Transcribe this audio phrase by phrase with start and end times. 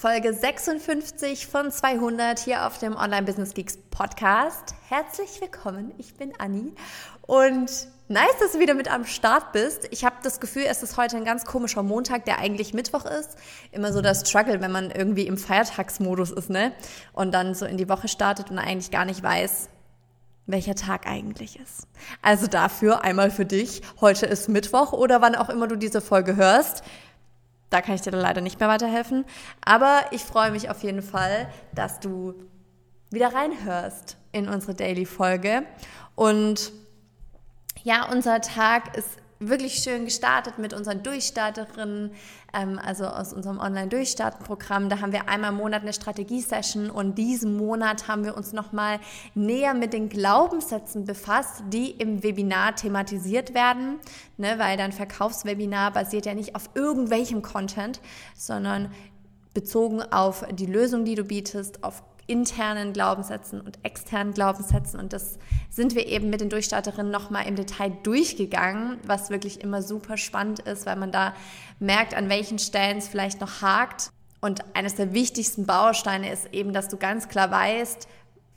[0.00, 4.76] Folge 56 von 200 hier auf dem Online Business Geeks Podcast.
[4.88, 6.72] Herzlich willkommen, ich bin Anni
[7.22, 7.68] und
[8.06, 9.88] nice, dass du wieder mit am Start bist.
[9.90, 13.36] Ich habe das Gefühl, es ist heute ein ganz komischer Montag, der eigentlich Mittwoch ist.
[13.72, 16.70] Immer so das Struggle, wenn man irgendwie im Feiertagsmodus ist, ne?
[17.12, 19.68] Und dann so in die Woche startet und eigentlich gar nicht weiß,
[20.46, 21.88] welcher Tag eigentlich ist.
[22.22, 26.36] Also dafür einmal für dich, heute ist Mittwoch oder wann auch immer du diese Folge
[26.36, 26.84] hörst.
[27.70, 29.24] Da kann ich dir leider nicht mehr weiterhelfen.
[29.64, 32.34] Aber ich freue mich auf jeden Fall, dass du
[33.10, 35.64] wieder reinhörst in unsere Daily-Folge.
[36.14, 36.72] Und
[37.82, 39.08] ja, unser Tag ist
[39.40, 42.12] wirklich schön gestartet mit unseren Durchstarterinnen,
[42.52, 44.88] ähm, also aus unserem Online-Durchstarten-Programm.
[44.88, 48.98] Da haben wir einmal im Monat eine Strategie-Session und diesen Monat haben wir uns nochmal
[49.34, 54.00] näher mit den Glaubenssätzen befasst, die im Webinar thematisiert werden,
[54.36, 58.00] ne, weil dein Verkaufswebinar basiert ja nicht auf irgendwelchem Content,
[58.34, 58.90] sondern
[59.54, 65.00] bezogen auf die Lösung, die du bietest, auf internen Glaubenssätzen und externen Glaubenssätzen.
[65.00, 65.38] Und das
[65.70, 70.60] sind wir eben mit den Durchstarterinnen nochmal im Detail durchgegangen, was wirklich immer super spannend
[70.60, 71.34] ist, weil man da
[71.80, 74.12] merkt, an welchen Stellen es vielleicht noch hakt.
[74.40, 78.06] Und eines der wichtigsten Bausteine ist eben, dass du ganz klar weißt,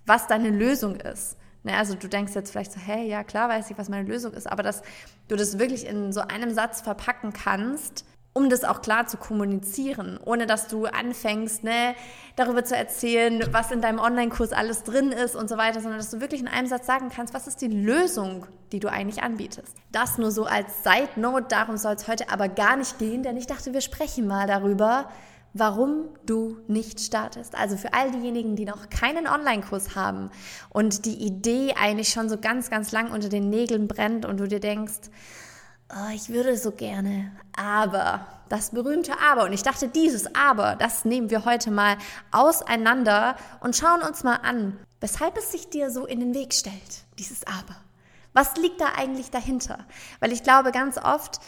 [0.05, 1.37] was deine Lösung ist.
[1.63, 4.33] Ne, also du denkst jetzt vielleicht so, hey, ja klar weiß ich, was meine Lösung
[4.33, 4.81] ist, aber dass
[5.27, 8.03] du das wirklich in so einem Satz verpacken kannst,
[8.33, 11.95] um das auch klar zu kommunizieren, ohne dass du anfängst, ne,
[12.37, 16.11] darüber zu erzählen, was in deinem Online-Kurs alles drin ist und so weiter, sondern dass
[16.11, 19.75] du wirklich in einem Satz sagen kannst, was ist die Lösung, die du eigentlich anbietest.
[19.91, 23.35] Das nur so als Side Note, darum soll es heute aber gar nicht gehen, denn
[23.35, 25.09] ich dachte, wir sprechen mal darüber,
[25.53, 27.55] warum du nicht startest.
[27.55, 30.29] Also für all diejenigen, die noch keinen Online-Kurs haben
[30.69, 34.47] und die Idee eigentlich schon so ganz, ganz lang unter den Nägeln brennt und du
[34.47, 35.09] dir denkst,
[35.95, 39.45] oh, ich würde so gerne, aber, das berühmte Aber.
[39.45, 41.97] Und ich dachte, dieses Aber, das nehmen wir heute mal
[42.31, 47.05] auseinander und schauen uns mal an, weshalb es sich dir so in den Weg stellt,
[47.17, 47.77] dieses Aber.
[48.33, 49.79] Was liegt da eigentlich dahinter?
[50.19, 51.39] Weil ich glaube, ganz oft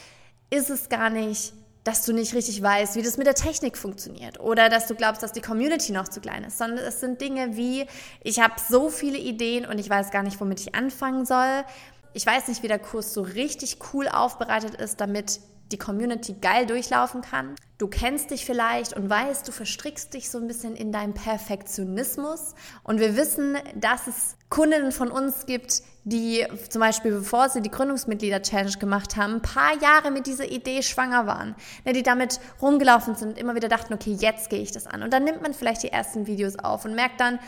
[0.50, 1.54] ist es gar nicht,
[1.84, 5.22] dass du nicht richtig weißt, wie das mit der Technik funktioniert oder dass du glaubst,
[5.22, 7.86] dass die Community noch zu klein ist, sondern es sind Dinge wie,
[8.22, 11.66] ich habe so viele Ideen und ich weiß gar nicht, womit ich anfangen soll
[12.14, 15.40] ich weiß nicht, wie der Kurs so richtig cool aufbereitet ist, damit
[15.72, 17.56] die Community geil durchlaufen kann.
[17.80, 22.54] Du kennst dich vielleicht und weißt, du verstrickst dich so ein bisschen in deinem Perfektionismus.
[22.84, 27.72] Und wir wissen, dass es Kundinnen von uns gibt, die zum Beispiel, bevor sie die
[27.72, 31.56] Gründungsmitglieder-Challenge gemacht haben, ein paar Jahre mit dieser Idee schwanger waren.
[31.86, 35.02] Ne, die damit rumgelaufen sind und immer wieder dachten, okay, jetzt gehe ich das an.
[35.02, 37.40] Und dann nimmt man vielleicht die ersten Videos auf und merkt dann,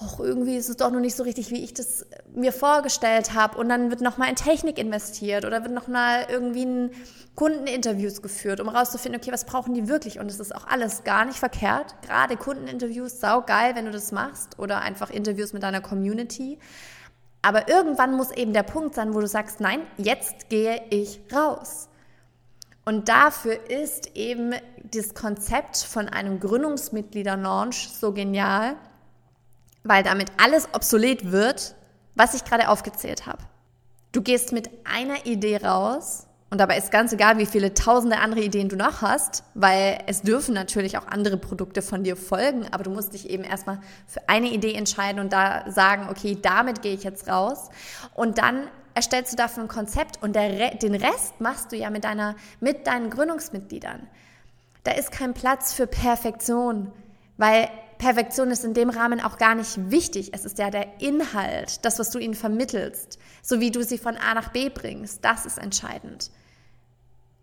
[0.00, 3.58] och, irgendwie ist es doch noch nicht so richtig, wie ich das mir vorgestellt habe.
[3.58, 6.90] Und dann wird nochmal in Technik investiert oder wird nochmal irgendwie in
[7.34, 10.18] Kundeninterviews geführt, um herauszufinden, okay, was brauchen die wirklich?
[10.18, 11.94] Und es ist auch alles gar nicht verkehrt.
[12.02, 16.58] Gerade Kundeninterviews, sau geil, wenn du das machst oder einfach Interviews mit deiner Community.
[17.42, 21.88] Aber irgendwann muss eben der Punkt sein, wo du sagst, nein, jetzt gehe ich raus.
[22.84, 28.76] Und dafür ist eben das Konzept von einem Gründungsmitglieder-Launch so genial,
[29.88, 31.74] weil damit alles obsolet wird,
[32.14, 33.42] was ich gerade aufgezählt habe.
[34.12, 38.40] Du gehst mit einer Idee raus und dabei ist ganz egal, wie viele tausende andere
[38.40, 42.84] Ideen du noch hast, weil es dürfen natürlich auch andere Produkte von dir folgen, aber
[42.84, 46.94] du musst dich eben erstmal für eine Idee entscheiden und da sagen, okay, damit gehe
[46.94, 47.68] ich jetzt raus.
[48.14, 52.04] Und dann erstellst du dafür ein Konzept und der, den Rest machst du ja mit,
[52.04, 54.06] deiner, mit deinen Gründungsmitgliedern.
[54.84, 56.92] Da ist kein Platz für Perfektion,
[57.36, 60.30] weil Perfektion ist in dem Rahmen auch gar nicht wichtig.
[60.32, 64.16] Es ist ja der Inhalt, das, was du ihnen vermittelst, so wie du sie von
[64.16, 65.24] A nach B bringst.
[65.24, 66.30] Das ist entscheidend.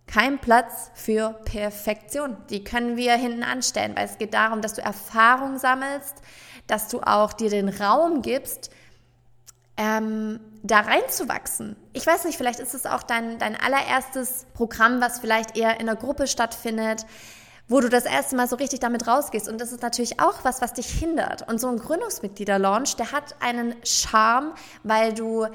[0.05, 2.37] Kein Platz für Perfektion.
[2.49, 6.15] Die können wir hinten anstellen, weil es geht darum, dass du Erfahrung sammelst,
[6.67, 8.69] dass du auch dir den Raum gibst,
[9.75, 11.75] ähm, da reinzuwachsen.
[11.93, 15.87] Ich weiß nicht, vielleicht ist es auch dein, dein allererstes Programm, was vielleicht eher in
[15.87, 17.05] der Gruppe stattfindet
[17.67, 19.47] wo du das erste Mal so richtig damit rausgehst.
[19.47, 21.47] Und das ist natürlich auch was, was dich hindert.
[21.47, 24.53] Und so ein Gründungsmitglieder-Launch, der hat einen Charme,
[24.83, 25.47] weil du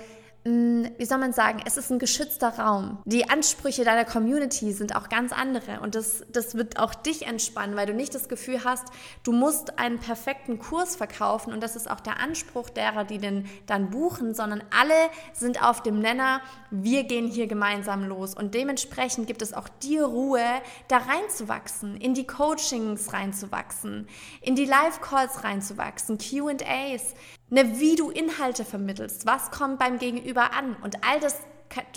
[0.99, 2.99] wie soll man sagen, es ist ein geschützter Raum.
[3.05, 7.77] Die Ansprüche deiner Community sind auch ganz andere und das, das wird auch dich entspannen,
[7.77, 8.87] weil du nicht das Gefühl hast,
[9.25, 13.47] du musst einen perfekten Kurs verkaufen und das ist auch der Anspruch derer, die den
[13.67, 14.95] dann buchen, sondern alle
[15.33, 16.41] sind auf dem Nenner,
[16.71, 20.45] wir gehen hier gemeinsam los und dementsprechend gibt es auch dir Ruhe,
[20.89, 24.09] da reinzuwachsen, in die Coachings reinzuwachsen,
[24.41, 27.15] in die Live-Calls reinzuwachsen, QAs,
[27.51, 31.37] ne, wie du Inhalte vermittelst, was kommt beim Gegenüber an und all das,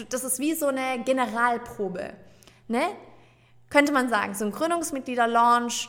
[0.10, 2.14] das ist wie so eine Generalprobe,
[2.68, 2.82] ne?
[3.70, 5.88] Könnte man sagen, so ein Gründungsmitglieder-Launch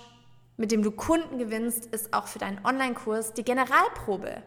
[0.56, 4.42] mit dem du Kunden gewinnst, ist auch für deinen Online-Kurs die Generalprobe.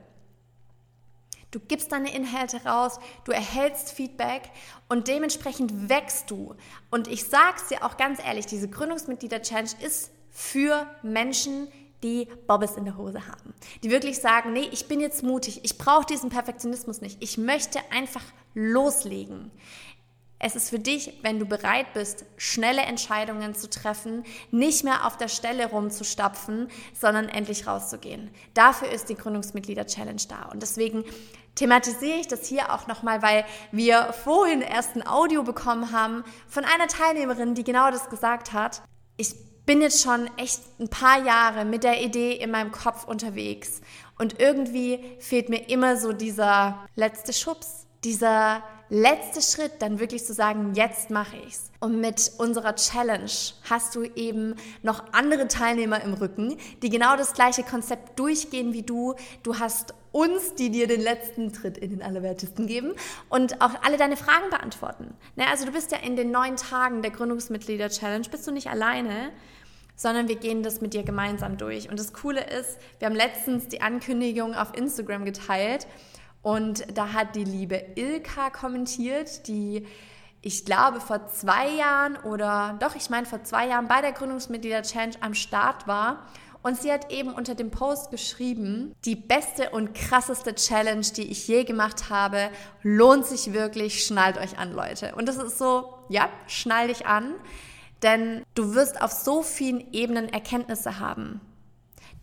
[1.51, 4.44] Du gibst deine Inhalte raus, du erhältst Feedback
[4.89, 6.56] und dementsprechend wächst du.
[6.91, 11.84] Und ich sage es dir auch ganz ehrlich, diese Gründungsmitglieder-Challenge ist für Menschen, die
[12.47, 13.53] Bobbes in der Hose haben.
[13.83, 17.80] Die wirklich sagen, nee, ich bin jetzt mutig, ich brauche diesen Perfektionismus nicht, ich möchte
[17.92, 19.51] einfach loslegen.
[20.38, 25.18] Es ist für dich, wenn du bereit bist, schnelle Entscheidungen zu treffen, nicht mehr auf
[25.18, 28.30] der Stelle rumzustapfen, sondern endlich rauszugehen.
[28.53, 30.50] Dafür ist die Gründungsmitglieder-Challenge da.
[30.51, 31.06] Und deswegen
[31.56, 36.65] thematisiere ich das hier auch nochmal, weil wir vorhin erst ein Audio bekommen haben von
[36.65, 38.81] einer Teilnehmerin, die genau das gesagt hat.
[39.15, 43.81] Ich bin jetzt schon echt ein paar Jahre mit der Idee in meinem Kopf unterwegs.
[44.17, 50.33] Und irgendwie fehlt mir immer so dieser letzte Schubs, dieser letzte Schritt, dann wirklich zu
[50.33, 51.71] sagen, jetzt mache ich's.
[51.79, 53.31] Und mit unserer Challenge
[53.69, 58.83] hast du eben noch andere Teilnehmer im Rücken, die genau das gleiche Konzept durchgehen wie
[58.83, 59.15] du.
[59.43, 62.93] Du hast uns, die dir den letzten Tritt in den Allerwertesten geben
[63.29, 65.13] und auch alle deine Fragen beantworten.
[65.35, 69.31] Ne, also du bist ja in den neun Tagen der Gründungsmitglieder-Challenge, bist du nicht alleine,
[69.95, 71.89] sondern wir gehen das mit dir gemeinsam durch.
[71.89, 75.88] Und das Coole ist, wir haben letztens die Ankündigung auf Instagram geteilt
[76.45, 79.88] und da hat die liebe Ilka kommentiert, die
[80.44, 85.15] ich glaube vor zwei Jahren oder doch, ich meine vor zwei Jahren bei der Gründungsmitglieder-Challenge
[85.21, 86.27] am Start war.
[86.62, 91.47] Und sie hat eben unter dem Post geschrieben, die beste und krasseste Challenge, die ich
[91.47, 92.51] je gemacht habe,
[92.83, 95.15] lohnt sich wirklich, schnallt euch an, Leute.
[95.15, 97.33] Und das ist so, ja, schnall dich an,
[98.03, 101.41] denn du wirst auf so vielen Ebenen Erkenntnisse haben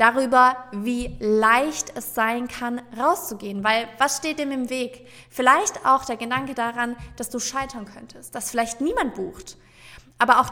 [0.03, 3.63] darüber, wie leicht es sein kann, rauszugehen.
[3.63, 5.07] Weil was steht dem im Weg?
[5.31, 9.57] Vielleicht auch der Gedanke daran, dass du scheitern könntest, dass vielleicht niemand bucht.
[10.23, 10.51] Aber auch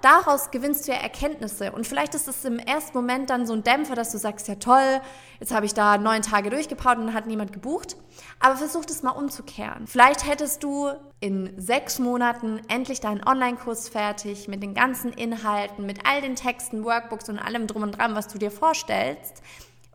[0.00, 1.70] daraus gewinnst du ja Erkenntnisse.
[1.70, 4.56] Und vielleicht ist es im ersten Moment dann so ein Dämpfer, dass du sagst, ja
[4.56, 5.00] toll,
[5.38, 7.96] jetzt habe ich da neun Tage durchgepaut und hat niemand gebucht.
[8.40, 9.86] Aber versuch das mal umzukehren.
[9.86, 10.90] Vielleicht hättest du
[11.20, 16.84] in sechs Monaten endlich deinen Online-Kurs fertig mit den ganzen Inhalten, mit all den Texten,
[16.84, 19.44] Workbooks und allem drum und dran, was du dir vorstellst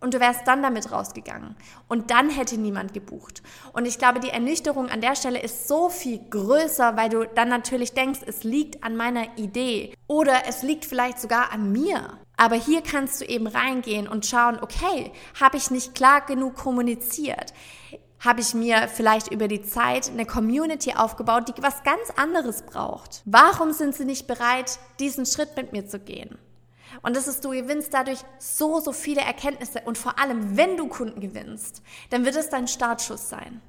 [0.02, 1.56] und du wärst dann damit rausgegangen.
[1.88, 3.42] Und dann hätte niemand gebucht.
[3.74, 7.50] Und ich glaube, die Ernüchterung an der Stelle ist so viel größer, weil du dann
[7.50, 12.20] natürlich denkst, es liegt an meiner Idee oder es liegt vielleicht sogar an mir.
[12.38, 17.54] Aber hier kannst du eben reingehen und schauen, okay, habe ich nicht klar genug kommuniziert?
[18.20, 23.22] Habe ich mir vielleicht über die Zeit eine Community aufgebaut, die was ganz anderes braucht?
[23.26, 26.38] Warum sind sie nicht bereit, diesen Schritt mit mir zu gehen?
[27.02, 29.82] Und das ist, du gewinnst dadurch so, so viele Erkenntnisse.
[29.86, 33.62] Und vor allem, wenn du Kunden gewinnst, dann wird es dein Startschuss sein.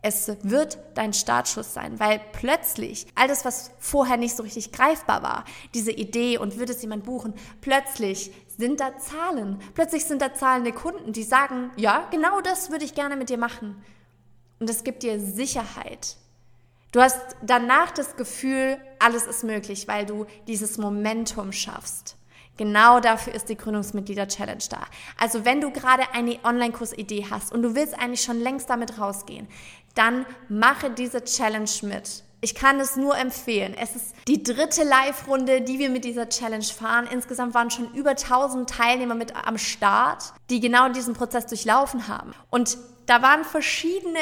[0.00, 5.24] Es wird dein Startschuss sein, weil plötzlich all das, was vorher nicht so richtig greifbar
[5.24, 5.44] war,
[5.74, 9.58] diese Idee und wird es jemand buchen, plötzlich sind da Zahlen.
[9.74, 13.38] Plötzlich sind da zahlende Kunden, die sagen, ja, genau das würde ich gerne mit dir
[13.38, 13.82] machen.
[14.60, 16.16] Und es gibt dir Sicherheit.
[16.92, 22.17] Du hast danach das Gefühl, alles ist möglich, weil du dieses Momentum schaffst.
[22.58, 24.80] Genau dafür ist die Gründungsmitglieder-Challenge da.
[25.16, 29.48] Also wenn du gerade eine Online-Kursidee hast und du willst eigentlich schon längst damit rausgehen,
[29.94, 32.24] dann mache diese Challenge mit.
[32.40, 33.74] Ich kann es nur empfehlen.
[33.80, 37.08] Es ist die dritte Live-Runde, die wir mit dieser Challenge fahren.
[37.10, 42.32] Insgesamt waren schon über 1000 Teilnehmer mit am Start, die genau diesen Prozess durchlaufen haben.
[42.50, 44.18] Und da waren verschiedene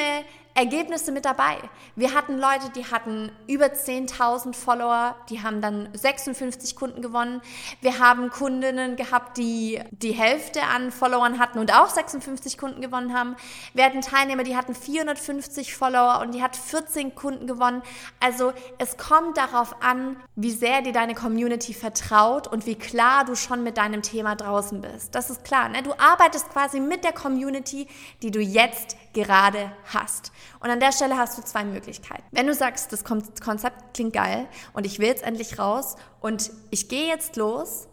[0.57, 1.59] Ergebnisse mit dabei.
[1.97, 7.43] Wir hatten Leute, die hatten über 10.000 Follower, die haben dann 56 Kunden gewonnen.
[7.83, 13.13] Wir haben Kundinnen gehabt, die die Hälfte an Followern hatten und auch 56 Kunden gewonnen
[13.13, 13.37] haben.
[13.75, 17.83] Wir hatten Teilnehmer, die hatten 450 Follower und die hat 14 Kunden gewonnen.
[18.19, 23.35] Also es kommt darauf an, wie sehr dir deine Community vertraut und wie klar du
[23.35, 25.15] schon mit deinem Thema draußen bist.
[25.15, 25.69] Das ist klar.
[25.69, 25.83] Ne?
[25.83, 27.87] Du arbeitest quasi mit der Community,
[28.23, 30.31] die du jetzt gerade hast.
[30.61, 32.23] Und an der Stelle hast du zwei Möglichkeiten.
[32.33, 36.89] Wenn du sagst, das Konzept klingt geil und ich will jetzt endlich raus und ich
[36.89, 37.89] gehe jetzt los,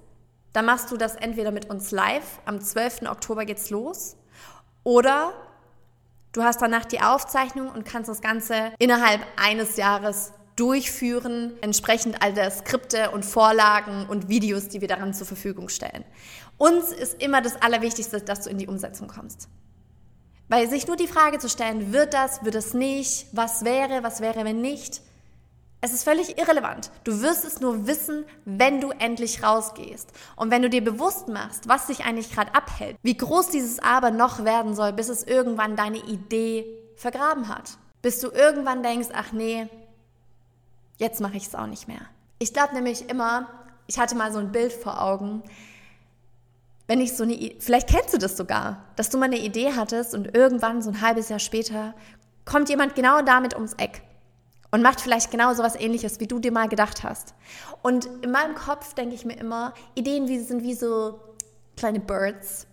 [0.51, 3.03] dann machst du das entweder mit uns live, am 12.
[3.10, 4.18] Oktober geht's los,
[4.84, 5.34] oder
[6.34, 12.34] du hast danach die Aufzeichnung und kannst das Ganze innerhalb eines Jahres durchführen, entsprechend all
[12.34, 16.03] der Skripte und Vorlagen und Videos, die wir daran zur Verfügung stellen.
[16.58, 19.48] Uns ist immer das Allerwichtigste, dass du in die Umsetzung kommst.
[20.50, 24.21] Weil sich nur die Frage zu stellen, wird das, wird es nicht, was wäre, was
[24.21, 25.01] wäre, wenn nicht,
[25.85, 26.91] es ist völlig irrelevant.
[27.03, 30.09] Du wirst es nur wissen, wenn du endlich rausgehst.
[30.38, 34.09] Und wenn du dir bewusst machst, was sich eigentlich gerade abhält, wie groß dieses Aber
[34.09, 37.71] noch werden soll, bis es irgendwann deine Idee vergraben hat.
[38.01, 39.67] Bis du irgendwann denkst, ach nee,
[41.00, 42.05] jetzt mache ich es auch nicht mehr.
[42.39, 43.50] Ich glaube nämlich immer,
[43.85, 45.43] ich hatte mal so ein Bild vor Augen,
[46.88, 50.13] wenn ich so eine, vielleicht kennst du das sogar, dass du mal eine Idee hattest
[50.13, 51.94] und irgendwann so ein halbes Jahr später
[52.46, 54.02] kommt jemand genau damit ums Eck
[54.72, 57.36] und macht vielleicht genau so was ähnliches, wie du dir mal gedacht hast.
[57.82, 61.20] Und in meinem Kopf denke ich mir immer, Ideen wie, sind wie so
[61.78, 62.68] kleine Birds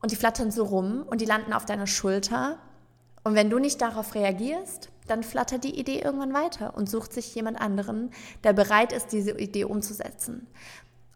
[0.00, 2.58] und die flattern so rum und die landen auf deiner Schulter.
[3.22, 7.34] Und wenn du nicht darauf reagierst, dann flattert die Idee irgendwann weiter und sucht sich
[7.34, 8.10] jemand anderen,
[8.42, 10.46] der bereit ist, diese Idee umzusetzen.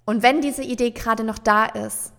[0.09, 2.15] Und wenn diese Idee gerade noch da ist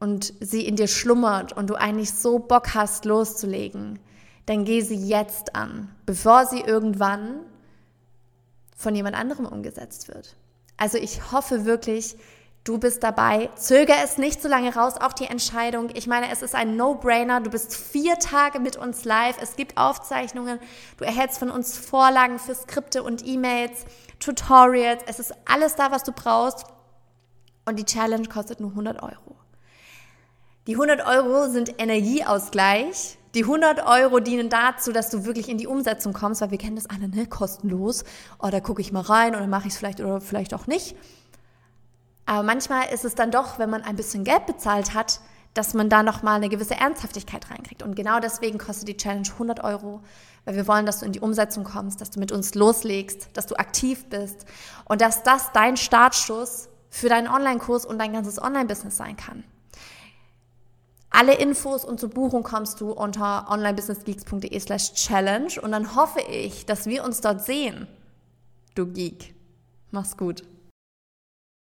[0.00, 3.98] und sie in dir schlummert und du eigentlich so Bock hast, loszulegen,
[4.46, 7.40] dann geh sie jetzt an, bevor sie irgendwann
[8.74, 10.36] von jemand anderem umgesetzt wird.
[10.78, 12.16] Also ich hoffe wirklich,
[12.64, 13.50] du bist dabei.
[13.56, 15.90] Zöger es nicht so lange raus, auch die Entscheidung.
[15.92, 17.42] Ich meine, es ist ein No-Brainer.
[17.42, 19.36] Du bist vier Tage mit uns live.
[19.38, 20.58] Es gibt Aufzeichnungen.
[20.96, 23.84] Du erhältst von uns Vorlagen für Skripte und E-Mails,
[24.18, 25.02] Tutorials.
[25.06, 26.64] Es ist alles da, was du brauchst.
[27.64, 29.36] Und die Challenge kostet nur 100 Euro.
[30.66, 33.18] Die 100 Euro sind Energieausgleich.
[33.34, 36.76] Die 100 Euro dienen dazu, dass du wirklich in die Umsetzung kommst, weil wir kennen
[36.76, 37.26] das alle, ne?
[37.26, 38.04] Kostenlos.
[38.38, 40.96] Oh, da gucke ich mal rein oder mache ich es vielleicht oder vielleicht auch nicht.
[42.26, 45.20] Aber manchmal ist es dann doch, wenn man ein bisschen Geld bezahlt hat,
[45.52, 47.82] dass man da nochmal eine gewisse Ernsthaftigkeit reinkriegt.
[47.82, 50.00] Und genau deswegen kostet die Challenge 100 Euro,
[50.44, 53.46] weil wir wollen, dass du in die Umsetzung kommst, dass du mit uns loslegst, dass
[53.46, 54.46] du aktiv bist
[54.84, 59.42] und dass das dein Startschuss für deinen Online-Kurs und dein ganzes Online-Business sein kann.
[61.10, 66.66] Alle Infos und zur Buchung kommst du unter onlinebusinessgeeks.de slash challenge und dann hoffe ich,
[66.66, 67.88] dass wir uns dort sehen.
[68.76, 69.34] Du Geek.
[69.90, 70.44] Mach's gut.